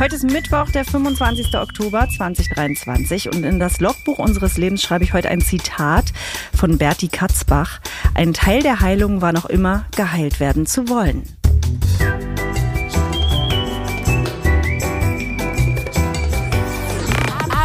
[0.00, 1.56] Heute ist Mittwoch, der 25.
[1.56, 6.06] Oktober 2023 und in das Logbuch unseres Lebens schreibe ich heute ein Zitat
[6.52, 7.78] von Berti Katzbach.
[8.12, 11.22] Ein Teil der Heilung war noch immer, geheilt werden zu wollen.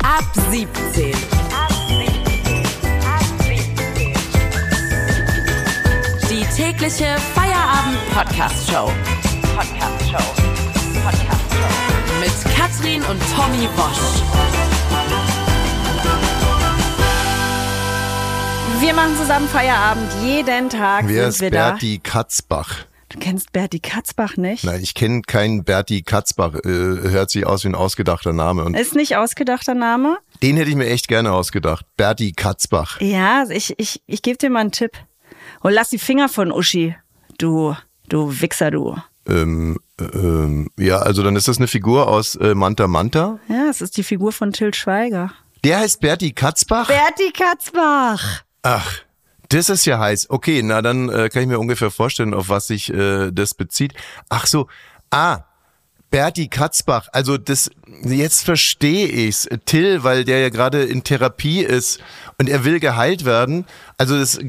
[0.04, 1.12] Ab 17.
[6.30, 8.92] Die tägliche Feierabend-Podcast-Show.
[9.56, 10.39] Podcast-Show.
[12.20, 14.22] Mit Katrin und Tommy Bosch.
[18.82, 20.10] Wir machen zusammen Feierabend.
[20.24, 21.70] Jeden Tag Wer sind ist wir da.
[21.72, 22.86] Berti Katzbach?
[23.10, 24.64] Du kennst Berti Katzbach nicht?
[24.64, 26.54] Nein, ich kenne keinen Berti Katzbach.
[26.56, 28.64] Äh, hört sich aus wie ein ausgedachter Name.
[28.66, 30.18] Und Ist nicht ausgedachter Name?
[30.44, 31.86] den hätte ich mir echt gerne ausgedacht.
[31.98, 33.00] Berti Katzbach.
[33.02, 34.92] Ja, ich, ich, ich gebe dir mal einen Tipp.
[35.62, 36.96] Und lass die Finger von Uschi.
[37.38, 37.76] Du,
[38.08, 38.96] du Wichser, du.
[39.30, 43.40] Ähm, ähm, ja, also dann ist das eine Figur aus äh, Manta Manta.
[43.48, 45.32] Ja, es ist die Figur von Till Schweiger.
[45.64, 46.88] Der heißt Berti Katzbach?
[46.88, 48.44] Berti Katzbach.
[48.64, 48.92] Ach,
[49.50, 50.30] das ist ja heiß.
[50.30, 53.94] Okay, na dann äh, kann ich mir ungefähr vorstellen, auf was sich äh, das bezieht.
[54.30, 54.68] Ach so,
[55.12, 55.44] ah,
[56.12, 57.08] Berti Katzbach.
[57.12, 57.70] Also das,
[58.04, 59.48] jetzt verstehe ich's.
[59.66, 62.00] Till, weil der ja gerade in Therapie ist
[62.38, 63.66] und er will geheilt werden.
[63.98, 64.40] Also das,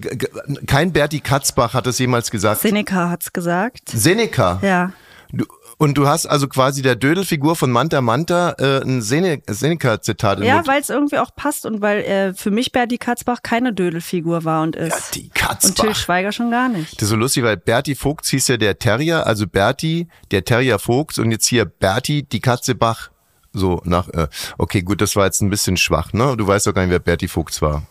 [0.66, 2.60] kein Berti Katzbach hat das jemals gesagt.
[2.60, 3.90] Seneca hat's gesagt.
[3.90, 4.58] Seneca.
[4.62, 4.92] Ja.
[5.32, 5.44] Du,
[5.80, 10.66] und du hast also quasi der Dödelfigur von Manta Manta äh, ein Sene Seneca-Zitat Ja,
[10.66, 14.62] weil es irgendwie auch passt und weil äh, für mich Berti Katzbach keine Dödelfigur war
[14.62, 14.90] und ist.
[14.90, 15.70] Berti Katzbach.
[15.70, 16.96] Und Till Schweiger schon gar nicht.
[16.96, 20.78] Das ist so lustig, weil Berti Vogts hieß ja der Terrier, also Berti, der Terrier
[20.78, 23.10] Vogts und jetzt hier Berti, die Katze Bach.
[23.54, 26.36] So nach, äh, okay, gut, das war jetzt ein bisschen schwach, ne?
[26.36, 27.84] Du weißt doch gar nicht, wer Berti Vogts war.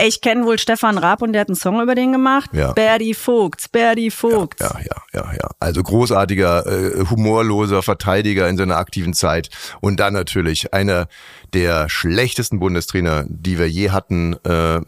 [0.00, 2.50] Ich kenne wohl Stefan Raab und der hat einen Song über den gemacht.
[2.52, 2.72] Ja.
[2.72, 4.60] Berti Vogts, Berti Vogts.
[4.60, 5.50] Ja, ja, ja, ja.
[5.60, 9.50] Also großartiger, äh, humorloser Verteidiger in seiner aktiven Zeit.
[9.80, 11.08] Und dann natürlich einer
[11.52, 14.80] der schlechtesten Bundestrainer, die wir je hatten, äh,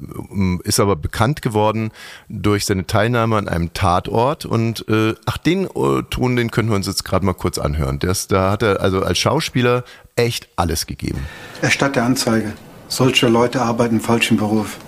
[0.64, 1.90] ist aber bekannt geworden
[2.28, 4.46] durch seine Teilnahme an einem Tatort.
[4.46, 7.98] Und äh, ach, den äh, Ton, den können wir uns jetzt gerade mal kurz anhören.
[7.98, 9.84] Das, da hat er also als Schauspieler
[10.16, 11.26] echt alles gegeben.
[11.60, 12.52] Erstatte Anzeige.
[12.88, 14.78] Solche Leute arbeiten im falschen Beruf.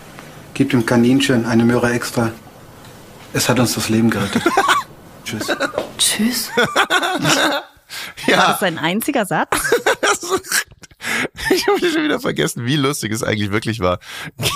[0.56, 2.32] Gib dem Kaninchen eine Möhre extra.
[3.34, 4.42] Es hat uns das Leben gerettet.
[5.26, 5.54] Tschüss.
[5.98, 6.50] Tschüss.
[6.56, 7.62] War
[8.26, 9.50] das sein einziger Satz?
[11.50, 14.00] Ich habe schon wieder vergessen, wie lustig es eigentlich wirklich war.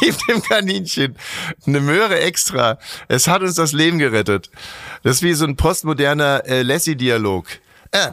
[0.01, 1.17] Gib dem Kaninchen
[1.65, 2.79] eine Möhre extra.
[3.07, 4.51] Es hat uns das Leben gerettet.
[5.05, 7.47] Das ist wie so ein postmoderner äh, Lassie-Dialog.
[7.93, 8.09] Äh,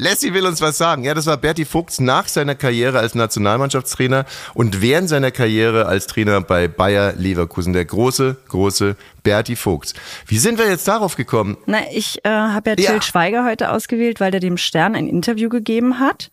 [0.00, 1.02] Lassie will uns was sagen.
[1.02, 6.06] Ja, das war Berti Vogts nach seiner Karriere als Nationalmannschaftstrainer und während seiner Karriere als
[6.06, 7.72] Trainer bei Bayer Leverkusen.
[7.72, 8.94] Der große, große
[9.24, 9.94] Berti Vogts.
[10.26, 11.56] Wie sind wir jetzt darauf gekommen?
[11.66, 13.02] Na, ich äh, habe ja Till Ja.
[13.02, 16.30] Schweiger heute ausgewählt, weil der dem Stern ein Interview gegeben hat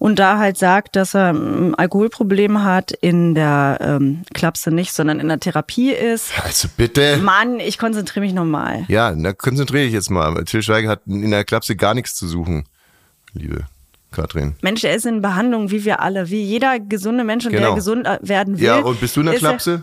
[0.00, 5.20] und da halt sagt, dass er ein Alkoholproblem hat, in der ähm, Klapse nicht, sondern
[5.20, 6.32] in der Therapie ist.
[6.42, 7.18] Also bitte.
[7.18, 8.84] Mann, ich konzentriere mich nochmal.
[8.88, 10.42] Ja, da konzentriere ich jetzt mal.
[10.44, 12.64] Till Schweiger hat in der Klapse gar nichts zu suchen,
[13.34, 13.64] liebe
[14.12, 14.54] Katrin.
[14.62, 17.74] Mensch, er ist in Behandlung, wie wir alle, wie jeder gesunde Mensch und der Genau.
[17.74, 18.64] gesund werden will.
[18.64, 19.82] Ja, und bist du in der ist er- Klapse?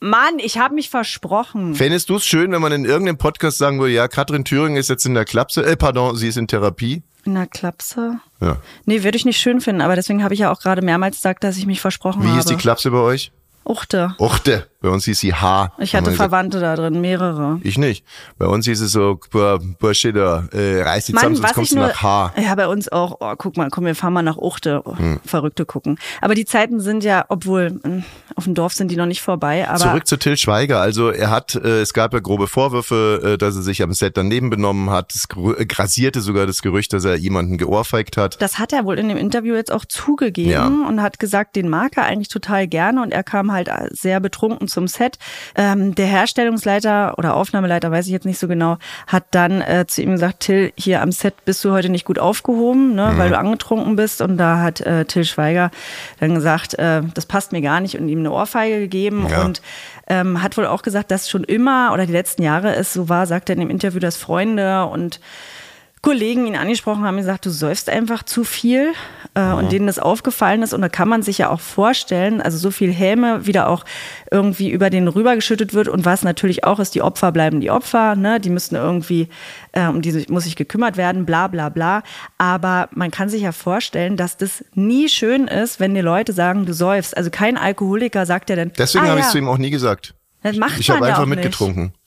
[0.00, 1.74] Mann, ich habe mich versprochen.
[1.74, 4.88] Fändest du es schön, wenn man in irgendeinem Podcast sagen würde, ja, Katrin Thüringen ist
[4.88, 7.02] jetzt in der Klapse, äh, pardon, sie ist in Therapie?
[7.24, 8.20] In der Klapse?
[8.40, 8.58] Ja.
[8.84, 11.42] Nee, würde ich nicht schön finden, aber deswegen habe ich ja auch gerade mehrmals gesagt,
[11.42, 12.36] dass ich mich versprochen Wie habe.
[12.36, 13.32] hieß die Klapse bei euch?
[13.64, 14.14] Uchte.
[14.18, 14.68] Uchte.
[14.80, 15.72] Bei uns hieß sie H.
[15.78, 16.30] Ich hatte wir gesagt.
[16.30, 17.58] Verwandte da drin, mehrere.
[17.64, 18.04] Ich nicht.
[18.38, 21.76] Bei uns hieß es so, boah, Bursche da, äh, reiß dich zusammen, sonst kommst du
[21.76, 22.32] nur, nach H.
[22.36, 22.44] Hm.
[22.44, 24.94] ja, bei uns auch, oh, guck mal, komm, wir fahren mal nach Uchte, oh,
[25.24, 25.98] Verrückte gucken.
[26.20, 28.04] Aber die Zeiten sind ja, obwohl, mh,
[28.36, 30.80] auf dem Dorf sind die noch nicht vorbei, aber Zurück zu Till Schweiger.
[30.80, 34.16] Also er hat, äh, es gab ja grobe Vorwürfe, äh, dass er sich am Set
[34.16, 35.12] daneben benommen hat.
[35.12, 35.26] Es
[35.58, 38.40] äh, grassierte sogar das Gerücht, dass er jemanden geohrfeigt hat.
[38.40, 40.66] das hat er wohl in dem Interview jetzt auch zugegeben Ja.
[40.66, 44.67] und hat gesagt, den mag er eigentlich total gerne und er kam halt sehr betrunken
[44.68, 45.18] zum Set.
[45.56, 50.02] Ähm, der Herstellungsleiter oder Aufnahmeleiter, weiß ich jetzt nicht so genau, hat dann äh, zu
[50.02, 53.18] ihm gesagt, Till, hier am Set bist du heute nicht gut aufgehoben, ne, Mhm.
[53.18, 55.70] weil du angetrunken bist und da hat äh, Till Schweiger
[56.20, 59.42] dann gesagt, äh, das passt mir gar nicht und ihm eine Ohrfeige gegeben Ja.
[59.44, 59.60] und
[60.06, 63.26] ähm, hat wohl auch gesagt, dass schon immer oder die letzten Jahre es so war,
[63.26, 65.20] sagt er in dem Interview, dass Freunde und
[66.02, 68.92] Kollegen ihn angesprochen haben, gesagt, du säufst einfach zu viel
[69.34, 70.72] äh, und denen das aufgefallen ist.
[70.72, 73.84] Und da kann man sich ja auch vorstellen, also so viel Häme wieder auch
[74.30, 75.88] irgendwie über den rübergeschüttet wird.
[75.88, 78.40] Und was natürlich auch ist, die Opfer bleiben die Opfer, ne?
[78.40, 79.28] die müssen irgendwie,
[79.72, 82.02] äh, um die muss sich gekümmert werden, bla bla bla,
[82.38, 86.66] aber man kann sich ja vorstellen, dass das nie schön ist, wenn die Leute sagen,
[86.66, 89.38] du säufst, also kein Alkoholiker sagt ja dann, Deswegen ah, habe ich ja, es zu
[89.38, 90.14] ihm auch nie gesagt.
[90.42, 91.97] das macht Ich man habe ja einfach auch nicht.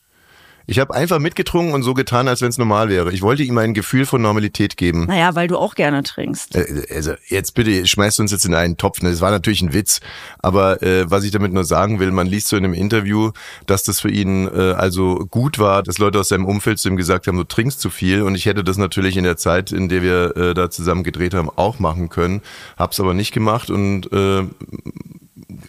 [0.66, 3.12] Ich habe einfach mitgetrunken und so getan, als wenn es normal wäre.
[3.12, 5.06] Ich wollte ihm ein Gefühl von Normalität geben.
[5.06, 6.54] Naja, weil du auch gerne trinkst.
[6.56, 9.02] Äh, Also jetzt bitte schmeißt uns jetzt in einen Topf.
[9.02, 9.10] ne?
[9.10, 10.00] Das war natürlich ein Witz,
[10.38, 13.30] aber äh, was ich damit nur sagen will, man liest so in einem Interview,
[13.66, 16.96] dass das für ihn äh, also gut war, dass Leute aus seinem Umfeld zu ihm
[16.96, 18.22] gesagt haben, du trinkst zu viel.
[18.22, 21.34] Und ich hätte das natürlich in der Zeit, in der wir äh, da zusammen gedreht
[21.34, 22.40] haben, auch machen können,
[22.76, 24.44] hab's aber nicht gemacht und äh,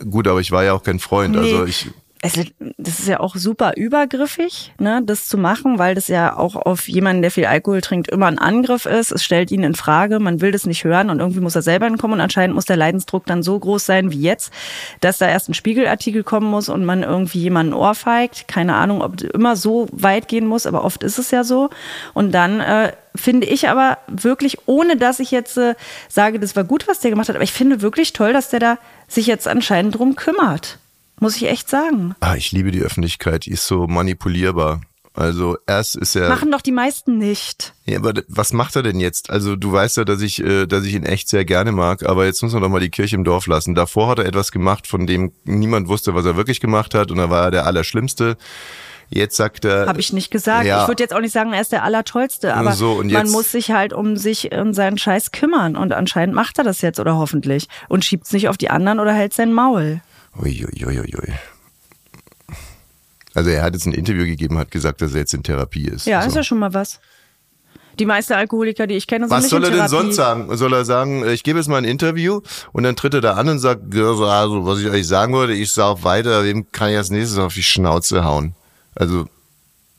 [0.09, 1.35] gut, aber ich war ja auch kein Freund.
[1.37, 1.69] Also Nee.
[1.69, 1.89] ich
[2.23, 2.43] Also,
[2.77, 6.87] das ist ja auch super übergriffig, ne, das zu machen, weil das ja auch auf
[6.87, 9.11] jemanden, der viel Alkohol trinkt, immer ein Angriff ist.
[9.11, 11.85] Es stellt ihn in Frage, man will das nicht hören und irgendwie muss er selber
[11.85, 14.53] hinkommen und anscheinend muss der Leidensdruck dann so groß sein wie jetzt,
[15.01, 18.47] dass da erst ein Spiegelartikel kommen muss und man irgendwie jemanden ohrfeigt.
[18.47, 21.71] Keine Ahnung, ob immer so weit gehen muss, aber oft ist es ja so.
[22.13, 25.75] Und dann äh, finde ich aber wirklich, ohne dass ich jetzt äh,
[26.07, 28.61] sage, das war gut, was der gemacht hat, aber ich finde wirklich toll, dass der
[28.61, 28.77] da
[29.09, 30.79] sich jetzt anscheinend drum kümmert.
[31.23, 32.15] Muss ich echt sagen.
[32.19, 34.81] Ah, ich liebe die Öffentlichkeit, die ist so manipulierbar.
[35.13, 36.27] Also erst ist er.
[36.27, 37.73] Machen doch die meisten nicht.
[37.85, 39.29] Ja, aber was macht er denn jetzt?
[39.29, 42.25] Also du weißt ja, dass ich, äh, dass ich ihn echt sehr gerne mag, aber
[42.25, 43.73] jetzt muss man doch mal die Kirche im Dorf lassen.
[43.73, 47.19] Davor hat er etwas gemacht, von dem niemand wusste, was er wirklich gemacht hat, und
[47.19, 48.35] er war der Allerschlimmste.
[49.09, 49.85] Jetzt sagt er.
[49.85, 50.65] Habe ich nicht gesagt.
[50.65, 50.81] Ja.
[50.81, 53.31] Ich würde jetzt auch nicht sagen, er ist der Allertollste, aber So, und man jetzt-
[53.31, 55.75] muss sich halt um sich und seinen Scheiß kümmern.
[55.77, 57.67] Und anscheinend macht er das jetzt oder hoffentlich.
[57.87, 60.01] Und schiebt es nicht auf die anderen oder hält sein Maul.
[60.37, 61.33] Uiuiuiui.
[63.35, 66.05] Also er hat jetzt ein Interview gegeben, hat gesagt, dass er jetzt in Therapie ist.
[66.05, 66.27] Ja, so.
[66.27, 66.99] ist ja schon mal was.
[67.99, 70.55] Die meisten Alkoholiker, die ich kenne, sind Was nicht soll er denn sonst sagen?
[70.57, 72.41] Soll er sagen, äh, ich gebe jetzt mal ein Interview
[72.71, 75.71] und dann tritt er da an und sagt, also, was ich euch sagen wollte, ich
[75.71, 78.55] sag weiter, wem kann ich als nächstes auf die Schnauze hauen?
[78.95, 79.27] Also,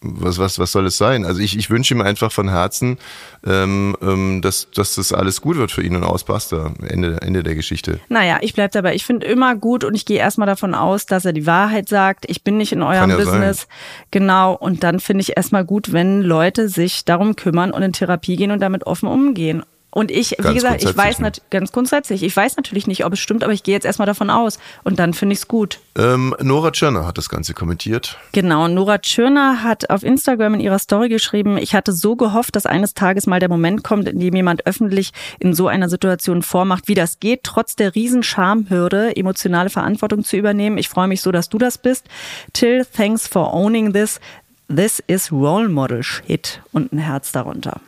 [0.04, 1.24] was, was, was soll es sein?
[1.24, 2.98] Also ich, ich wünsche ihm einfach von Herzen,
[3.46, 6.72] ähm, ähm, dass, dass das alles gut wird für ihn und aus basta.
[6.86, 8.00] Ende, Ende der Geschichte.
[8.08, 8.94] Naja, ich bleib dabei.
[8.94, 12.24] Ich finde immer gut und ich gehe erstmal davon aus, dass er die Wahrheit sagt.
[12.28, 13.66] Ich bin nicht in eurem ja Business.
[14.10, 14.54] Genau.
[14.54, 18.50] Und dann finde ich erstmal gut, wenn Leute sich darum kümmern und in Therapie gehen
[18.50, 19.64] und damit offen umgehen.
[19.94, 21.30] Und ich, wie Ganz gesagt, ich weiß ne?
[21.50, 24.28] ganz grundsätzlich, ich weiß natürlich nicht, ob es stimmt, aber ich gehe jetzt erstmal davon
[24.28, 24.58] aus.
[24.82, 25.78] Und dann finde ich es gut.
[25.96, 28.18] Ähm, Nora Tschirner hat das Ganze kommentiert.
[28.32, 32.66] Genau, Nora Tschirner hat auf Instagram in ihrer Story geschrieben, ich hatte so gehofft, dass
[32.66, 36.88] eines Tages mal der Moment kommt, in dem jemand öffentlich in so einer Situation vormacht,
[36.88, 40.76] wie das geht, trotz der riesen Schamhürde, emotionale Verantwortung zu übernehmen.
[40.76, 42.06] Ich freue mich so, dass du das bist.
[42.52, 44.18] Till, thanks for owning this.
[44.66, 46.60] This is Role Model Shit.
[46.72, 47.80] Und ein Herz darunter.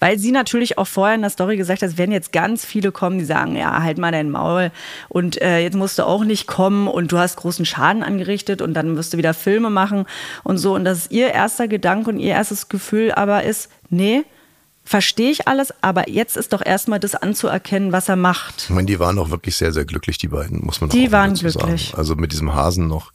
[0.00, 2.92] Weil sie natürlich auch vorher in der Story gesagt hat, es werden jetzt ganz viele
[2.92, 4.70] kommen, die sagen, ja, halt mal dein Maul
[5.08, 8.74] und äh, jetzt musst du auch nicht kommen und du hast großen Schaden angerichtet und
[8.74, 10.06] dann wirst du wieder Filme machen
[10.42, 10.74] und so.
[10.74, 14.22] Und das ist ihr erster Gedanke und ihr erstes Gefühl aber ist, nee,
[14.84, 18.64] verstehe ich alles, aber jetzt ist doch erstmal das anzuerkennen, was er macht.
[18.64, 21.12] Ich meine, die waren auch wirklich sehr, sehr glücklich, die beiden, muss man Die auch
[21.12, 21.86] waren dazu glücklich.
[21.86, 21.98] Sagen.
[21.98, 23.12] Also mit diesem Hasen noch.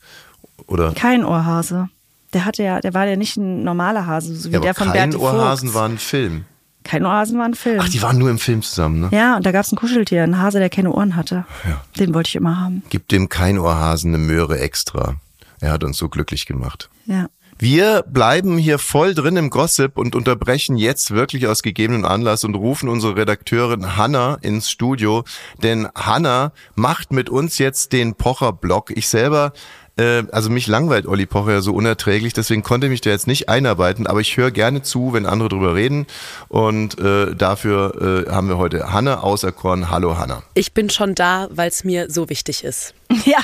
[0.67, 1.89] Oder Kein Ohrhase.
[2.33, 4.91] Der hatte ja, der war ja nicht ein normaler Hase, so wie ja, der von
[4.91, 5.79] kein Bertie Ohrhasen Vogts.
[5.79, 6.45] war ein Film.
[6.83, 7.79] Kein Ohrhasen war ein Film.
[7.81, 9.09] Ach, die waren nur im Film zusammen, ne?
[9.11, 11.45] ja, und da gab es ein Kuscheltier, ein Hase, der keine Ohren hatte.
[11.67, 11.81] Ja.
[11.99, 12.83] Den wollte ich immer haben.
[12.89, 15.15] Gib dem kein Ohrhasen eine Möhre extra.
[15.59, 16.89] Er hat uns so glücklich gemacht.
[17.05, 17.27] Ja.
[17.61, 22.55] Wir bleiben hier voll drin im Gossip und unterbrechen jetzt wirklich aus gegebenem Anlass und
[22.55, 25.25] rufen unsere Redakteurin Hanna ins Studio,
[25.61, 28.91] denn Hanna macht mit uns jetzt den Pocher-Blog.
[28.95, 29.51] Ich selber,
[29.99, 33.27] äh, also mich langweilt Olli Pocher ja so unerträglich, deswegen konnte ich mich da jetzt
[33.27, 36.07] nicht einarbeiten, aber ich höre gerne zu, wenn andere drüber reden
[36.47, 39.89] und äh, dafür äh, haben wir heute Hanna auserkoren.
[39.89, 40.41] Hallo Hanna.
[40.53, 42.93] Ich bin schon da, weil es mir so wichtig ist.
[43.25, 43.39] Ja,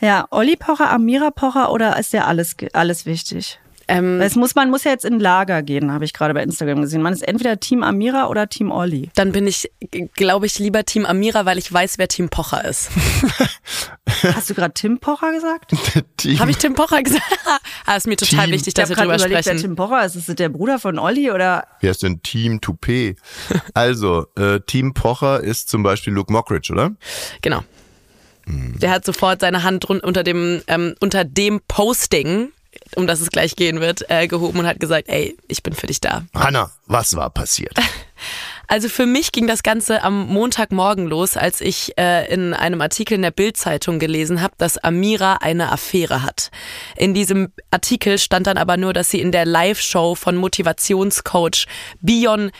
[0.00, 0.26] ja.
[0.30, 3.60] Olli Pocher, Amira Pocher oder ist ja alles, alles wichtig?
[3.92, 6.80] Ähm, Es muss, man muss ja jetzt in Lager gehen, habe ich gerade bei Instagram
[6.80, 7.02] gesehen.
[7.02, 9.10] Man ist entweder Team Amira oder Team Olli.
[9.14, 9.70] dann bin ich,
[10.14, 12.90] glaube ich, lieber Team Amira, weil ich weiß, wer Team Pocher ist.
[14.22, 15.72] Hast du gerade Tim Pocher gesagt?
[16.38, 17.24] Habe ich Tim Pocher gesagt?
[17.86, 18.54] ah, ist mir total Team.
[18.54, 19.60] wichtig, dass ich wir drüber überlegt, wer sprechen.
[19.60, 20.16] Tim Pocher ist.
[20.16, 21.66] Ist das der Bruder von Olli oder?
[21.80, 23.16] Wer ist denn Team Toupet?
[23.74, 26.92] Also, äh, Team Pocher ist zum Beispiel Luke Mockridge, oder?
[27.40, 27.62] Genau.
[28.46, 32.48] Der hat sofort seine Hand unter dem, ähm, unter dem Posting,
[32.96, 35.86] um das es gleich gehen wird, äh, gehoben und hat gesagt, ey, ich bin für
[35.86, 36.24] dich da.
[36.34, 37.76] Hanna, was war passiert?
[38.68, 43.14] Also für mich ging das Ganze am Montagmorgen los, als ich äh, in einem Artikel
[43.14, 46.50] in der Bild-Zeitung gelesen habe, dass Amira eine Affäre hat.
[46.96, 51.66] In diesem Artikel stand dann aber nur, dass sie in der Live-Show von Motivationscoach
[52.00, 52.50] Bion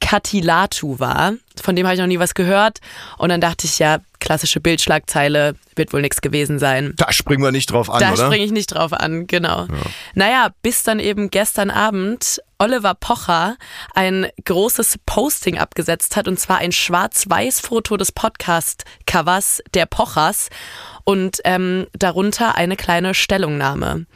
[0.00, 1.34] Katilatu war.
[1.60, 2.78] Von dem habe ich noch nie was gehört.
[3.18, 6.94] Und dann dachte ich, ja, klassische Bildschlagzeile, wird wohl nichts gewesen sein.
[6.96, 8.26] Da springen wir nicht drauf an, Da oder?
[8.26, 9.66] springe ich nicht drauf an, genau.
[10.14, 13.56] Naja, bis dann eben gestern Abend Oliver Pocher
[13.94, 20.48] ein großes Posting abgesetzt hat, und zwar ein Schwarz-Weiß-Foto des Podcast-Covers der Pochers
[21.04, 24.06] und ähm, darunter eine kleine Stellungnahme.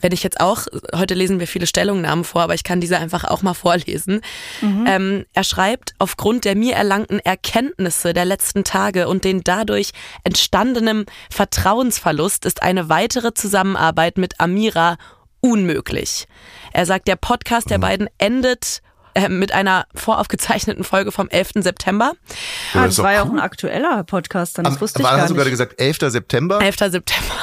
[0.00, 3.24] Werde ich jetzt auch, heute lesen wir viele Stellungnahmen vor, aber ich kann diese einfach
[3.24, 4.20] auch mal vorlesen.
[4.62, 9.90] Ähm, er schreibt, aufgrund der mir erlangten Erkenntnisse der letzten Tage und den dadurch
[10.24, 14.96] entstandenen Vertrauensverlust ist eine weitere Zusammenarbeit mit Amira
[15.40, 16.26] unmöglich.
[16.72, 18.82] Er sagt, der Podcast der beiden endet
[19.14, 21.50] äh, mit einer voraufgezeichneten Folge vom 11.
[21.56, 22.12] September.
[22.74, 23.28] Ja, Ah, das das war ja cool.
[23.28, 25.58] auch ein aktueller Podcast, dann das Am, wusste ich gar hast du gerade nicht.
[25.58, 25.98] gesagt 11.
[26.12, 26.60] September?
[26.60, 26.76] 11.
[26.90, 27.34] September.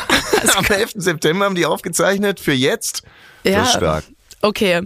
[0.56, 0.92] Am 11.
[0.96, 3.04] September haben die aufgezeichnet für jetzt?
[3.44, 3.60] Ja.
[3.60, 4.04] Das ist stark.
[4.42, 4.82] Okay.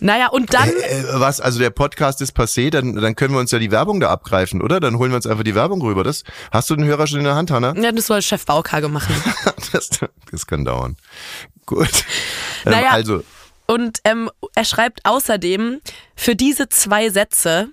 [0.00, 0.68] Naja, und dann.
[0.68, 4.00] Äh, was, also der Podcast ist passé, dann, dann können wir uns ja die Werbung
[4.00, 4.80] da abgreifen, oder?
[4.80, 6.02] Dann holen wir uns einfach die Werbung rüber.
[6.02, 7.72] Das, hast du den Hörer schon in der Hand, Hanna?
[7.76, 9.14] Ja, das soll Chef Baukage machen.
[9.72, 9.90] Das,
[10.30, 10.96] das kann dauern.
[11.66, 11.88] Gut.
[12.64, 12.90] Ähm, Naja.
[12.90, 13.22] Also,
[13.66, 15.80] Und ähm, er schreibt außerdem,
[16.14, 17.68] für diese zwei Sätze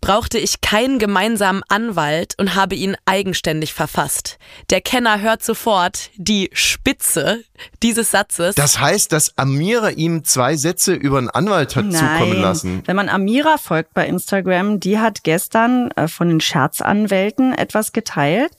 [0.00, 4.38] brauchte ich keinen gemeinsamen Anwalt und habe ihn eigenständig verfasst.
[4.70, 7.44] Der Kenner hört sofort die Spitze
[7.82, 8.54] dieses Satzes.
[8.54, 12.82] das heißt, dass Amira ihm zwei Sätze über einen Anwalt hat zukommen lassen.
[12.86, 18.52] Wenn man Amira folgt bei Instagram, die hat gestern äh, von den Scherzanwälten etwas geteilt.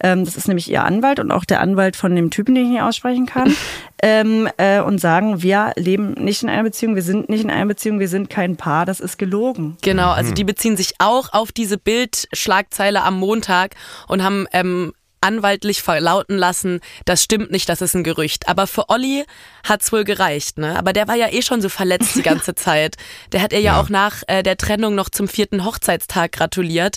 [0.00, 2.70] Ähm, das ist nämlich ihr Anwalt und auch der Anwalt von dem Typen, den ich
[2.70, 3.54] nicht aussprechen kann.
[4.02, 7.66] ähm, äh, und sagen, wir leben nicht in einer Beziehung, wir sind nicht in einer
[7.66, 9.76] Beziehung, wir sind kein Paar, das ist gelogen.
[9.82, 10.34] Genau, also Mhm.
[10.34, 13.74] die beziehen sich auch auf diese Bildschlagzeile am Montag
[14.08, 14.92] und haben ähm,
[15.26, 18.48] anwaltlich verlauten lassen, das stimmt nicht, das ist ein Gerücht.
[18.48, 19.24] Aber für Olli
[19.64, 20.78] hat's wohl gereicht, ne?
[20.78, 22.96] Aber der war ja eh schon so verletzt die ganze Zeit.
[23.32, 26.96] Der hat ihr ja, auch nach äh, der Trennung noch zum vierten Hochzeitstag gratuliert,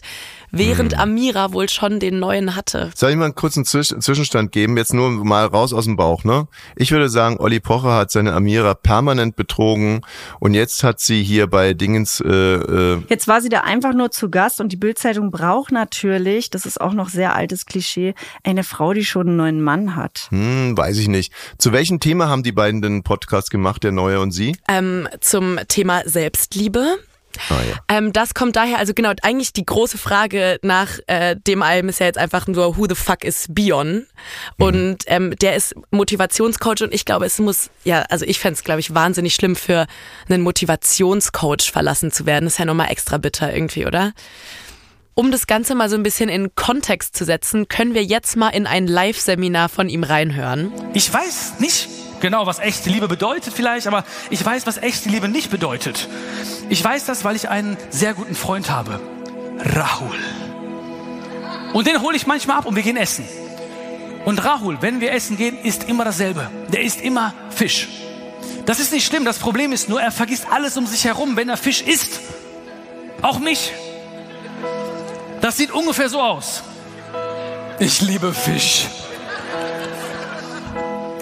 [0.52, 1.00] während Mhm.
[1.00, 2.92] Amira wohl schon den neuen hatte.
[2.96, 4.78] Soll ich mal einen kurzen Zwisch- Zwischenstand geben?
[4.78, 6.48] Jetzt nur mal raus aus dem Bauch, ne?
[6.76, 10.02] Ich würde sagen, Olli Pocher hat seine Amira permanent betrogen
[10.40, 14.12] und jetzt hat sie hier bei Dingens, äh, äh, Jetzt war sie da einfach nur
[14.12, 18.14] zu Gast und die Bildzeitung braucht natürlich, das ist auch noch sehr altes Klischee,
[18.44, 20.28] eine Frau, die schon einen neuen Mann hat.
[20.30, 21.34] hm, weiß ich nicht.
[21.58, 24.56] Zu welchem Thema haben die beiden den Podcast gemacht, der Neue und sie?
[24.68, 26.98] Ähm, zum Thema Selbstliebe.
[27.50, 27.98] Ah, ja.
[27.98, 32.00] Ähm, das kommt daher, also genau, eigentlich die große Frage nach äh, dem Album ist
[32.00, 34.08] ja jetzt einfach nur, who the fuck is Bion?
[34.58, 38.80] Und ähm, der ist Motivationscoach und ich glaube, es muss, ja, also ich fänd's, glaube
[38.80, 39.86] ich, wahnsinnig schlimm für
[40.28, 42.46] einen Motivationscoach verlassen zu werden.
[42.46, 44.14] Das ist ja nochmal extra bitter irgendwie, oder?
[45.16, 48.50] Um das Ganze mal so ein bisschen in Kontext zu setzen, können wir jetzt mal
[48.50, 50.72] in ein Live-Seminar von ihm reinhören.
[50.94, 51.90] Ich weiß nicht
[52.22, 56.08] genau, was echte Liebe bedeutet vielleicht, aber ich weiß, was echte Liebe nicht bedeutet.
[56.70, 59.00] Ich weiß das, weil ich einen sehr guten Freund habe.
[59.60, 60.16] Rahul.
[61.74, 63.26] Und den hole ich manchmal ab und wir gehen essen.
[64.26, 66.50] Und Rahul, wenn wir essen gehen, ist immer dasselbe.
[66.72, 67.88] Der isst immer Fisch.
[68.66, 69.26] Das ist nicht schlimm.
[69.26, 72.20] Das Problem ist nur, er vergisst alles um sich herum, wenn er Fisch isst.
[73.22, 73.72] Auch mich.
[75.42, 76.64] Das sieht ungefähr so aus.
[77.80, 78.88] Ich liebe Fisch.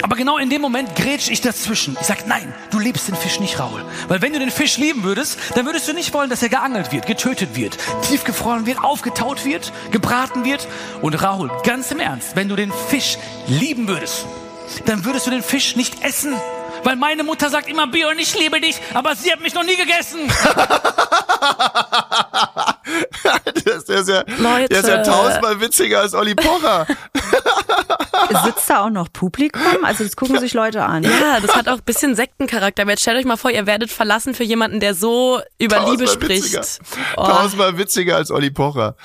[0.02, 1.96] Aber genau in dem Moment grätsch ich dazwischen.
[2.00, 3.84] Ich sag, nein, du liebst den Fisch nicht, Raul.
[4.08, 6.92] Weil wenn du den Fisch lieben würdest, dann würdest du nicht wollen, dass er geangelt
[6.92, 7.76] wird, getötet wird,
[8.08, 10.66] tiefgefroren wird, aufgetaut wird, gebraten wird.
[11.02, 14.24] Und Raul, ganz im Ernst, wenn du den Fisch lieben würdest,
[14.86, 16.34] dann würdest du den Fisch nicht essen.
[16.84, 19.76] Weil meine Mutter sagt immer, Björn, ich liebe dich, aber sie hat mich noch nie
[19.76, 20.20] gegessen.
[23.64, 24.68] Das, der, ist ja, Leute.
[24.68, 26.86] der ist ja tausendmal witziger als Olli Pocher.
[28.44, 29.84] Sitzt da auch noch Publikum?
[29.84, 31.02] Also das gucken sich Leute an.
[31.02, 32.82] Ja, das hat auch ein bisschen Sektencharakter.
[32.82, 36.04] Aber jetzt stellt euch mal vor, ihr werdet verlassen für jemanden, der so über Liebe
[36.04, 36.54] Tausendmal spricht.
[36.54, 36.62] witziger.
[37.16, 37.26] Oh.
[37.26, 38.96] Tausendmal witziger als Olli Pocher.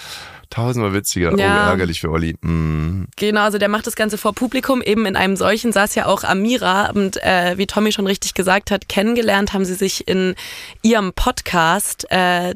[0.50, 1.36] Tausendmal witziger.
[1.38, 1.66] Ja.
[1.66, 2.36] Oh, ärgerlich für Olli.
[2.42, 3.06] Mm.
[3.16, 4.82] Genau, also der macht das Ganze vor Publikum.
[4.84, 6.92] Eben in einem solchen saß ja auch Amira.
[6.92, 10.36] Und äh, wie Tommy schon richtig gesagt hat, kennengelernt haben sie sich in
[10.84, 12.06] ihrem Podcast.
[12.12, 12.54] Äh,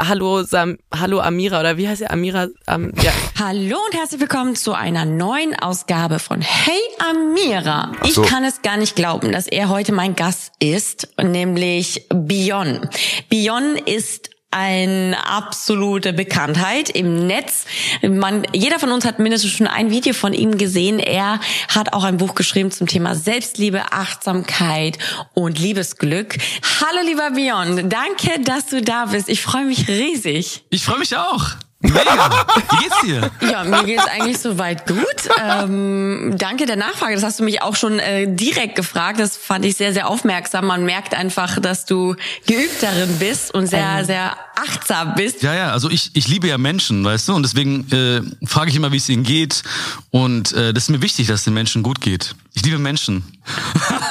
[0.00, 2.10] Hallo, Sam, Hallo Amira oder wie heißt sie?
[2.10, 2.48] Amira?
[2.66, 3.12] Ähm, ja.
[3.38, 7.92] Hallo und herzlich willkommen zu einer neuen Ausgabe von Hey Amira.
[8.02, 8.22] Ich so.
[8.22, 12.88] kann es gar nicht glauben, dass er heute mein Gast ist, nämlich Bion.
[13.28, 17.64] Bion ist eine absolute Bekanntheit im Netz.
[18.02, 21.00] Man, jeder von uns hat mindestens schon ein Video von ihm gesehen.
[21.00, 24.98] Er hat auch ein Buch geschrieben zum Thema Selbstliebe, Achtsamkeit
[25.34, 26.36] und Liebesglück.
[26.80, 29.28] Hallo lieber Bion, danke, dass du da bist.
[29.28, 30.64] Ich freue mich riesig.
[30.70, 31.56] Ich freue mich auch.
[31.84, 32.46] Mega.
[32.70, 33.30] Wie geht's dir?
[33.50, 34.98] Ja, mir geht's eigentlich soweit gut.
[35.42, 37.14] Ähm, danke der Nachfrage.
[37.14, 39.20] Das hast du mich auch schon äh, direkt gefragt.
[39.20, 40.66] Das fand ich sehr, sehr aufmerksam.
[40.66, 45.42] Man merkt einfach, dass du geübt darin bist und sehr, sehr achtsam bist.
[45.42, 48.76] Ja, ja, also ich, ich liebe ja Menschen, weißt du, und deswegen äh, frage ich
[48.76, 49.62] immer, wie es ihnen geht.
[50.10, 52.34] Und äh, das ist mir wichtig, dass es den Menschen gut geht.
[52.54, 53.24] Ich liebe Menschen.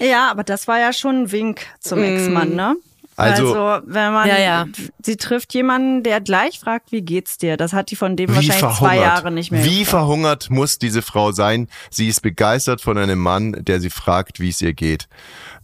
[0.00, 2.76] Ja, aber das war ja schon ein Wink zum Ex-Mann, ne?
[3.18, 4.66] Also, Also, wenn man Ja, ja.
[5.02, 7.56] sie trifft jemanden, der gleich fragt, wie geht's dir?
[7.56, 9.64] Das hat die von dem wie wahrscheinlich zwei Jahre nicht mehr.
[9.64, 9.88] Wie gefragt.
[9.90, 11.68] verhungert muss diese Frau sein?
[11.90, 15.08] Sie ist begeistert von einem Mann, der sie fragt, wie es ihr geht.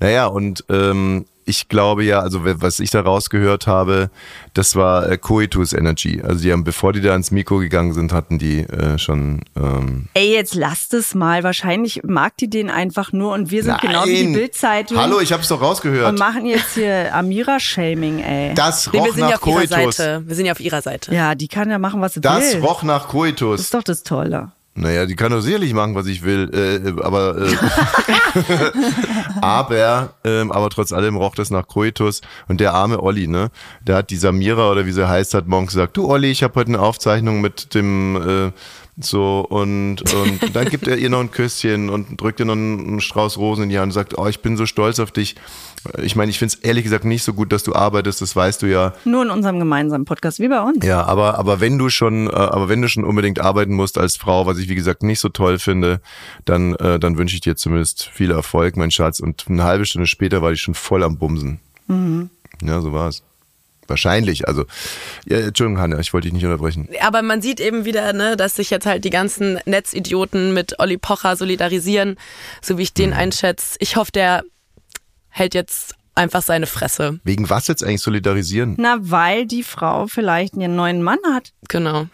[0.00, 4.10] Naja, und ähm, ich glaube ja, also was ich da rausgehört habe,
[4.54, 6.22] das war äh, Coitus Energy.
[6.22, 10.06] Also die haben, bevor die da ins Mikro gegangen sind, hatten die äh, schon ähm,
[10.14, 11.42] Ey, jetzt lasst es mal.
[11.42, 14.32] Wahrscheinlich mag die den einfach nur und wir sind genau wie die Nein.
[14.34, 16.18] Bildzeitung Hallo, ich hab's doch und rausgehört.
[16.18, 18.54] machen jetzt hier Amira-Shaming, ey.
[18.54, 19.96] Das Nee, roch wir sind ja nach auf ihrer Coitus.
[19.96, 20.22] Seite.
[20.26, 21.14] Wir sind ja auf ihrer Seite.
[21.14, 22.60] ja, die kann ja machen, was sie Das will.
[22.62, 23.60] roch nach das Coitus.
[23.60, 24.52] ist doch das Tolle.
[24.76, 27.56] Naja, die kann doch sicherlich machen, was ich will, äh, aber äh,
[29.40, 32.22] aber ähm, aber trotz allem roch das nach Coitus.
[32.48, 33.50] Und der arme Olli, ne,
[33.82, 36.54] der hat die Samira oder wie sie heißt, hat morgens gesagt, du Olli, ich habe
[36.56, 38.52] heute eine Aufzeichnung mit dem äh,
[38.98, 43.00] so und und dann gibt er ihr noch ein Küsschen und drückt ihr noch einen
[43.00, 45.36] Strauß Rosen in die Hand und sagt, oh, ich bin so stolz auf dich.
[46.02, 48.62] Ich meine, ich finde es ehrlich gesagt nicht so gut, dass du arbeitest, das weißt
[48.62, 48.94] du ja.
[49.04, 50.84] Nur in unserem gemeinsamen Podcast, wie bei uns.
[50.84, 54.16] Ja, aber aber wenn du schon, äh, aber wenn du schon unbedingt arbeiten musst als
[54.16, 56.00] Frau, was ich wie gesagt nicht so toll finde,
[56.44, 59.20] dann äh, dann wünsche ich dir zumindest viel Erfolg, mein Schatz.
[59.20, 61.60] Und eine halbe Stunde später war ich schon voll am Bumsen.
[62.62, 63.22] Ja, so war es.
[63.86, 64.48] Wahrscheinlich.
[64.48, 64.64] Also,
[65.26, 66.88] ja, Entschuldigung, Hanna, ich wollte dich nicht unterbrechen.
[67.00, 70.96] Aber man sieht eben wieder, ne, dass sich jetzt halt die ganzen Netzidioten mit Olli
[70.96, 72.16] Pocher solidarisieren,
[72.62, 73.76] so wie ich den einschätze.
[73.80, 74.42] Ich hoffe, der
[75.28, 77.20] hält jetzt einfach seine Fresse.
[77.24, 78.76] Wegen was jetzt eigentlich solidarisieren?
[78.78, 81.52] Na, weil die Frau vielleicht einen neuen Mann hat.
[81.68, 82.06] Genau.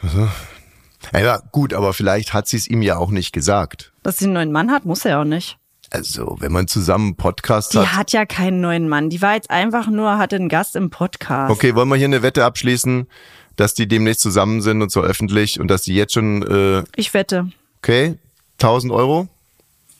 [1.13, 3.93] Ja, gut, aber vielleicht hat sie es ihm ja auch nicht gesagt.
[4.03, 5.60] Dass sie einen neuen Mann hat, muss er ja auch nicht.
[5.91, 7.95] Also, wenn man zusammen einen Podcast Die hat.
[7.97, 9.11] hat ja keinen neuen Mann.
[9.11, 11.51] Die war jetzt einfach nur, hatte einen Gast im Podcast.
[11.51, 13.09] Okay, wollen wir hier eine Wette abschließen,
[13.57, 17.13] dass die demnächst zusammen sind und zwar öffentlich und dass die jetzt schon, äh, Ich
[17.13, 17.51] wette.
[17.83, 18.17] okay,
[18.59, 19.27] 1000 Euro?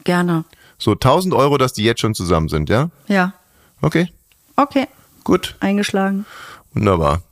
[0.05, 0.45] Gerne.
[0.79, 2.91] So 1000 Euro, dass die jetzt schon zusammen sind, ja?
[3.09, 3.35] Ja.
[3.83, 4.09] Okay,
[4.57, 4.87] Okay.
[5.25, 6.25] gut, Eingeschlagen.
[6.73, 7.23] wunderbar.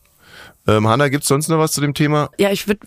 [0.67, 2.29] Ähm, Hanna, gibt's sonst noch was zu dem Thema?
[2.39, 2.81] Ja, ich würde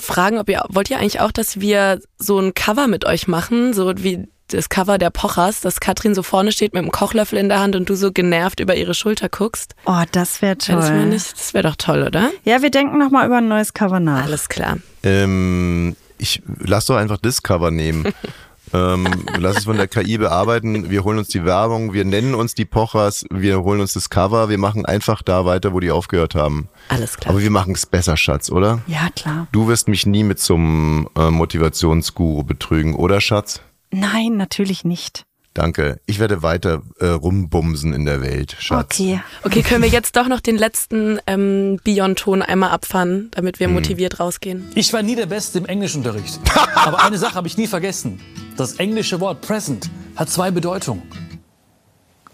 [0.00, 3.72] fragen, ob ihr, wollt ihr eigentlich auch, dass wir so ein Cover mit euch machen,
[3.72, 7.48] so wie das Cover der Pochers, dass Katrin so vorne steht mit einem Kochlöffel in
[7.48, 9.74] der Hand und du so genervt über ihre Schulter guckst?
[9.86, 11.06] Oh, das wäre Wäre Das wäre toll.
[11.06, 12.30] nicht- das wär doch toll, oder?
[12.44, 14.24] Ja, wir denken nochmal über ein neues Cover nach.
[14.24, 14.78] Alles klar.
[15.02, 18.12] Ähm, ich lass doch einfach das Cover nehmen.
[18.74, 19.06] ähm,
[19.38, 20.90] lass es von der KI bearbeiten.
[20.90, 24.48] Wir holen uns die Werbung, wir nennen uns die Pochers, wir holen uns das Cover,
[24.48, 26.68] wir machen einfach da weiter, wo die aufgehört haben.
[26.88, 27.32] Alles klar.
[27.34, 28.80] Aber wir machen es besser, Schatz, oder?
[28.86, 29.46] Ja, klar.
[29.52, 33.60] Du wirst mich nie mit so einem äh, Motivationsguru betrügen, oder Schatz?
[33.90, 35.24] Nein, natürlich nicht.
[35.52, 36.00] Danke.
[36.06, 39.00] Ich werde weiter äh, rumbumsen in der Welt, Schatz.
[39.00, 39.20] Okay.
[39.42, 44.20] Okay, können wir jetzt doch noch den letzten ähm, Beyond-Ton einmal abfahren, damit wir motiviert
[44.20, 44.70] rausgehen?
[44.76, 46.38] Ich war nie der Beste im Englischunterricht.
[46.76, 48.20] Aber eine Sache habe ich nie vergessen.
[48.56, 51.02] Das englische Wort present hat zwei Bedeutungen.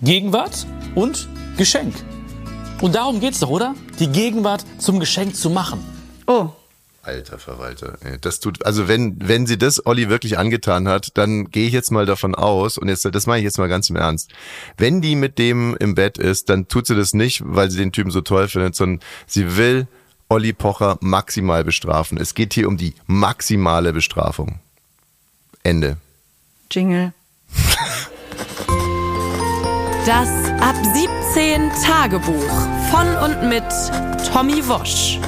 [0.02, 1.94] Gegenwart und Geschenk.
[2.82, 3.74] Und darum geht's doch, oder?
[3.98, 5.82] Die Gegenwart zum Geschenk zu machen.
[6.26, 6.50] Oh,
[7.06, 7.98] Alter Verwalter.
[8.20, 11.92] Das tut, also wenn, wenn sie das Olli wirklich angetan hat, dann gehe ich jetzt
[11.92, 14.32] mal davon aus, und jetzt, das meine ich jetzt mal ganz im Ernst,
[14.76, 17.92] wenn die mit dem im Bett ist, dann tut sie das nicht, weil sie den
[17.92, 19.86] Typen so toll findet, sondern sie will
[20.28, 22.18] Olli Pocher maximal bestrafen.
[22.18, 24.58] Es geht hier um die maximale Bestrafung.
[25.62, 25.96] Ende.
[26.70, 27.12] Jingle.
[30.06, 30.28] Das
[30.60, 32.50] Ab 17 Tagebuch
[32.90, 33.64] von und mit
[34.32, 35.18] Tommy Wosch.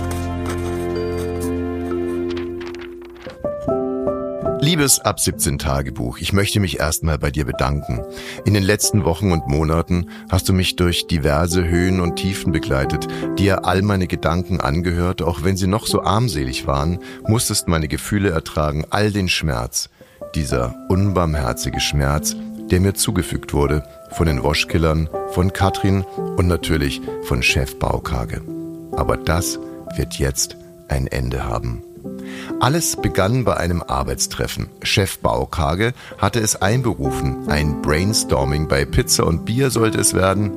[4.68, 8.02] Liebes Ab 17 Tagebuch, ich möchte mich erstmal bei dir bedanken.
[8.44, 13.08] In den letzten Wochen und Monaten hast du mich durch diverse Höhen und Tiefen begleitet,
[13.38, 18.28] dir all meine Gedanken angehört, auch wenn sie noch so armselig waren, musstest meine Gefühle
[18.28, 19.88] ertragen, all den Schmerz,
[20.34, 22.36] dieser unbarmherzige Schmerz,
[22.70, 26.02] der mir zugefügt wurde von den Waschkillern, von Katrin
[26.36, 28.42] und natürlich von Chef Baukage.
[28.92, 29.58] Aber das
[29.96, 31.87] wird jetzt ein Ende haben.
[32.60, 34.68] Alles begann bei einem Arbeitstreffen.
[34.82, 37.48] Chef Baukage hatte es einberufen.
[37.48, 40.50] Ein Brainstorming bei Pizza und Bier sollte es werden.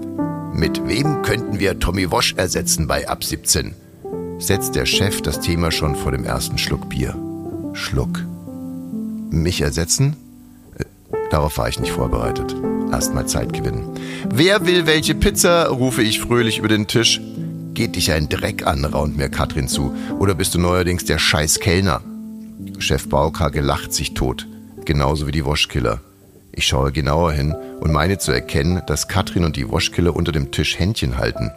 [0.54, 3.74] Mit wem könnten wir Tommy Wosch ersetzen bei Ab 17?
[4.40, 7.16] Setzt der Chef das Thema schon vor dem ersten Schluck Bier.
[7.74, 8.20] Schluck.
[9.30, 10.16] Mich ersetzen?
[10.78, 10.86] Äh,
[11.30, 12.56] Darauf war ich nicht vorbereitet.
[12.92, 13.90] Erstmal Zeit gewinnen.
[14.30, 15.68] Wer will welche Pizza?
[15.68, 17.22] rufe ich fröhlich über den Tisch.
[17.82, 19.92] Geht dich ein Dreck an, raunt mir Katrin zu.
[20.20, 22.02] Oder bist du neuerdings der scheiß Kellner?
[22.78, 24.46] Chef Baukage lacht sich tot.
[24.86, 26.00] Genauso wie die Waschkiller.
[26.52, 30.52] Ich schaue genauer hin und meine zu erkennen, dass Katrin und die Waschkiller unter dem
[30.52, 31.50] Tisch Händchen halten.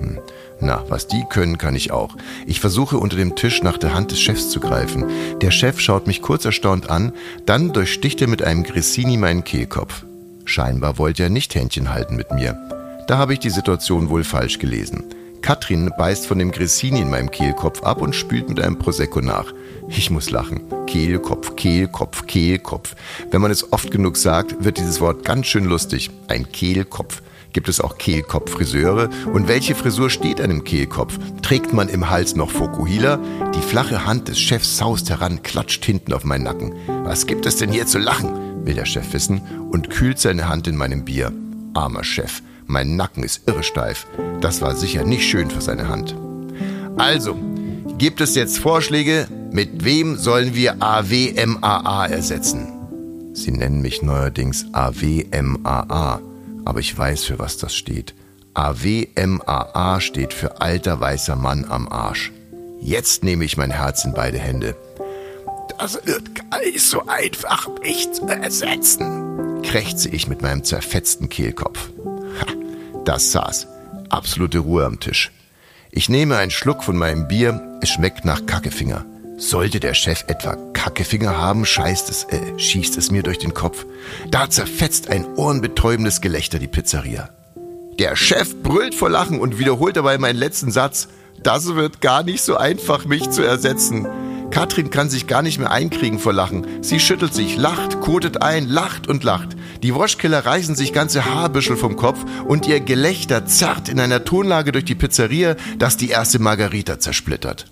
[0.00, 0.18] Hm.
[0.60, 2.16] Na, was die können, kann ich auch.
[2.44, 5.04] Ich versuche unter dem Tisch nach der Hand des Chefs zu greifen.
[5.40, 7.12] Der Chef schaut mich kurz erstaunt an,
[7.46, 10.04] dann durchsticht er mit einem Grissini meinen Kehlkopf.
[10.44, 12.58] Scheinbar wollte er nicht Händchen halten mit mir.
[13.06, 15.04] Da habe ich die Situation wohl falsch gelesen.
[15.42, 19.52] Katrin beißt von dem Grissini in meinem Kehlkopf ab und spült mit einem Prosecco nach.
[19.88, 20.60] Ich muss lachen.
[20.86, 22.94] Kehlkopf, Kehlkopf, Kehlkopf.
[23.30, 26.10] Wenn man es oft genug sagt, wird dieses Wort ganz schön lustig.
[26.28, 27.22] Ein Kehlkopf.
[27.54, 29.08] Gibt es auch Kehlkopffriseure?
[29.32, 31.18] Und welche Frisur steht einem Kehlkopf?
[31.40, 33.18] Trägt man im Hals noch Fokuhila?
[33.54, 36.74] Die flache Hand des Chefs saust heran, klatscht hinten auf meinen Nacken.
[37.04, 38.48] Was gibt es denn hier zu lachen?
[38.68, 41.32] will der Chef wissen und kühlt seine Hand in meinem Bier.
[41.72, 44.06] Armer Chef, mein Nacken ist irresteif.
[44.40, 46.14] Das war sicher nicht schön für seine Hand.
[46.96, 47.36] Also,
[47.98, 49.26] gibt es jetzt Vorschläge?
[49.50, 52.68] Mit wem sollen wir AWMAA ersetzen?
[53.32, 56.20] Sie nennen mich neuerdings AWMAA,
[56.64, 58.14] aber ich weiß, für was das steht.
[58.54, 62.32] AWMAA steht für alter weißer Mann am Arsch.
[62.80, 64.76] Jetzt nehme ich mein Herz in beide Hände.
[65.78, 71.90] Das wird gar nicht so einfach, mich zu ersetzen, krächze ich mit meinem zerfetzten Kehlkopf.
[73.04, 73.66] Das saß.
[74.08, 75.30] Absolute Ruhe am Tisch.
[75.90, 79.04] Ich nehme einen Schluck von meinem Bier, es schmeckt nach Kackefinger.
[79.38, 83.86] Sollte der Chef etwa Kackefinger haben, scheißt es, äh, schießt es mir durch den Kopf.
[84.30, 87.30] Da zerfetzt ein ohrenbetäubendes Gelächter die Pizzeria.
[87.98, 91.08] Der Chef brüllt vor Lachen und wiederholt dabei meinen letzten Satz.
[91.42, 94.06] Das wird gar nicht so einfach, mich zu ersetzen.
[94.50, 96.66] Katrin kann sich gar nicht mehr einkriegen vor Lachen.
[96.82, 99.56] Sie schüttelt sich, lacht, kotet ein, lacht und lacht.
[99.82, 104.72] Die Waschkiller reißen sich ganze Haarbüschel vom Kopf und ihr Gelächter zerrt in einer Tonlage
[104.72, 107.66] durch die Pizzeria, dass die erste Margarita zersplittert.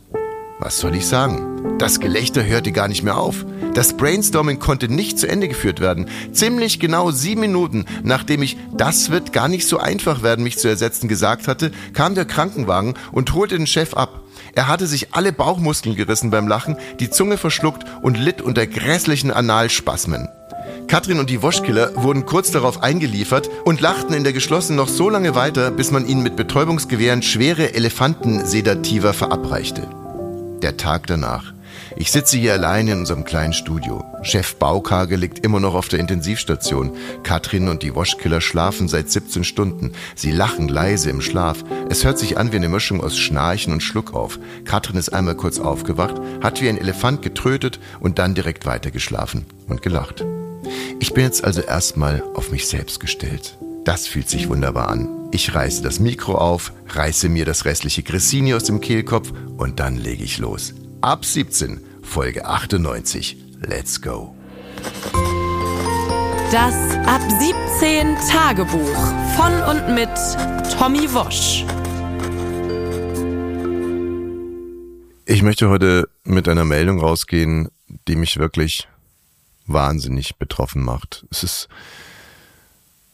[0.58, 1.78] Was soll ich sagen?
[1.78, 3.44] Das Gelächter hörte gar nicht mehr auf.
[3.74, 6.08] Das Brainstorming konnte nicht zu Ende geführt werden.
[6.32, 10.68] Ziemlich genau sieben Minuten, nachdem ich das wird gar nicht so einfach werden, mich zu
[10.68, 14.22] ersetzen, gesagt hatte, kam der Krankenwagen und holte den Chef ab.
[14.54, 19.30] Er hatte sich alle Bauchmuskeln gerissen beim Lachen, die Zunge verschluckt und litt unter grässlichen
[19.30, 20.28] Analspasmen.
[20.88, 25.10] Katrin und die Woschkiller wurden kurz darauf eingeliefert und lachten in der geschlossenen noch so
[25.10, 29.88] lange weiter, bis man ihnen mit Betäubungsgewehren schwere Elefantensedativa verabreichte.
[30.62, 31.52] Der Tag danach.
[31.96, 34.04] Ich sitze hier allein in unserem kleinen Studio.
[34.22, 36.92] Chef Baukage liegt immer noch auf der Intensivstation.
[37.22, 39.92] Katrin und die Waschkiller schlafen seit 17 Stunden.
[40.14, 41.64] Sie lachen leise im Schlaf.
[41.88, 44.38] Es hört sich an wie eine Mischung aus Schnarchen und Schluckauf.
[44.64, 49.82] Katrin ist einmal kurz aufgewacht, hat wie ein Elefant getrötet und dann direkt weitergeschlafen und
[49.82, 50.24] gelacht.
[50.98, 53.58] Ich bin jetzt also erstmal auf mich selbst gestellt.
[53.84, 55.28] Das fühlt sich wunderbar an.
[55.30, 59.96] Ich reiße das Mikro auf, reiße mir das restliche Grissini aus dem Kehlkopf und dann
[59.96, 60.74] lege ich los.
[61.02, 63.36] Ab 17, Folge 98.
[63.60, 64.34] Let's go.
[66.50, 66.74] Das
[67.06, 67.20] Ab
[67.80, 68.96] 17 Tagebuch
[69.36, 70.08] von und mit
[70.78, 71.64] Tommy Wosch.
[75.26, 77.68] Ich möchte heute mit einer Meldung rausgehen,
[78.08, 78.88] die mich wirklich
[79.66, 81.26] wahnsinnig betroffen macht.
[81.30, 81.68] Es ist,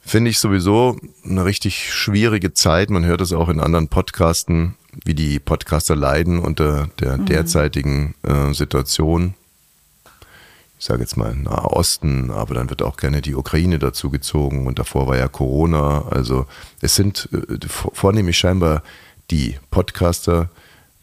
[0.01, 2.91] finde ich sowieso eine richtig schwierige Zeit.
[2.91, 7.27] Man hört es auch in anderen Podcasten, wie die Podcaster leiden unter der mhm.
[7.27, 9.35] derzeitigen äh, Situation.
[10.79, 14.67] Ich sage jetzt mal Nahe Osten, aber dann wird auch gerne die Ukraine dazu gezogen
[14.67, 16.09] und davor war ja Corona.
[16.11, 16.47] Also
[16.81, 18.83] es sind äh, vornehmlich scheinbar
[19.31, 20.51] die Podcaster,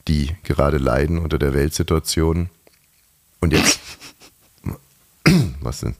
[0.10, 2.50] die gerade leiden unter der Weltsituation.
[3.40, 3.80] Und jetzt
[5.62, 5.96] was denn?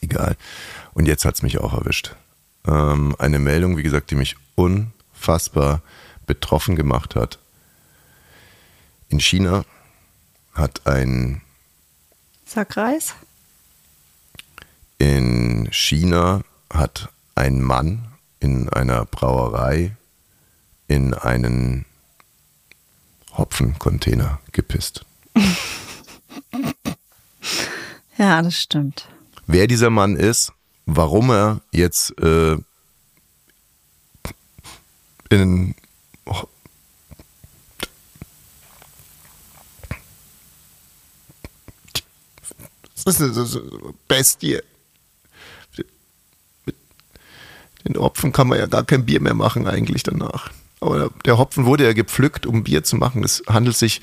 [0.00, 0.36] Egal.
[0.94, 2.14] Und jetzt hat es mich auch erwischt.
[2.66, 5.82] Ähm, eine Meldung, wie gesagt, die mich unfassbar
[6.26, 7.38] betroffen gemacht hat.
[9.08, 9.64] In China
[10.54, 11.42] hat ein
[12.44, 13.14] Sackreis?
[14.98, 18.06] In China hat ein Mann
[18.38, 19.96] in einer Brauerei
[20.88, 21.86] in einen
[23.36, 25.04] Hopfencontainer gepisst.
[28.20, 29.08] Ja, das stimmt.
[29.46, 30.52] Wer dieser Mann ist,
[30.84, 32.58] warum er jetzt äh,
[35.30, 35.74] in
[36.26, 36.42] oh,
[43.06, 44.60] das ist eine Bestie.
[46.66, 46.76] Mit
[47.88, 50.50] den Hopfen kann man ja gar kein Bier mehr machen eigentlich danach.
[50.80, 53.24] Aber der Hopfen wurde ja gepflückt, um Bier zu machen.
[53.24, 54.02] Es handelt sich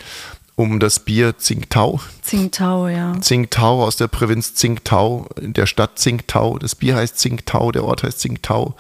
[0.57, 2.01] um das Bier Tsingtao.
[2.23, 3.15] Tsingtao, ja.
[3.19, 6.57] Tsingtao aus der Provinz Tsingtao, in der Stadt Tsingtao.
[6.57, 8.75] Das Bier heißt Tsingtao, der Ort heißt Tsingtao.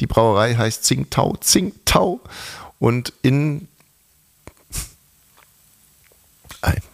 [0.00, 2.20] Die Brauerei heißt Tsingtao, Tsingtao.
[2.78, 3.66] Und in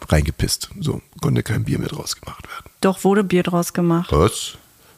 [0.08, 0.70] reingepisst.
[0.80, 2.70] So konnte kein Bier mehr draus gemacht werden.
[2.80, 4.12] Doch wurde Bier draus gemacht.
[4.12, 4.56] Was?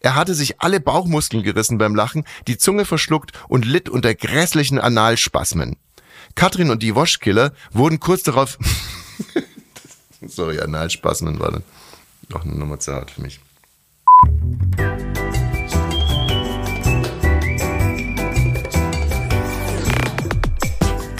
[0.00, 4.78] Er hatte sich alle Bauchmuskeln gerissen beim Lachen, die Zunge verschluckt und litt unter grässlichen
[4.78, 5.76] Analspasmen.
[6.34, 8.58] Katrin und die Waschkiller wurden kurz darauf.
[10.26, 11.64] Sorry, Analspasmen war dann
[12.28, 13.40] noch eine Nummer zu hart für mich.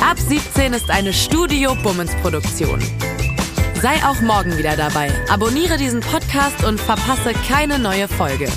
[0.09, 2.81] Ab 17 ist eine Studio Bummens Produktion.
[3.83, 5.11] Sei auch morgen wieder dabei.
[5.29, 8.49] Abonniere diesen Podcast und verpasse keine neue Folge.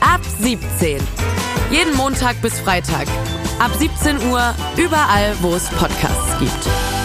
[0.00, 1.00] Ab 17.
[1.70, 3.06] Jeden Montag bis Freitag.
[3.60, 7.01] Ab 17 Uhr überall, wo es Podcasts gibt.